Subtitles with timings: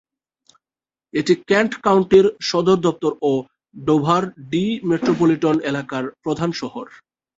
[1.13, 3.31] এটি কেন্ট কাউন্টির সদর দপ্তর ও
[3.75, 6.85] ডোভার-ডিই মেট্রোপলিটন এলাকার প্রধান শহর।